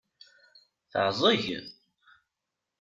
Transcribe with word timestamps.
Teɛẓeg? 0.91 1.45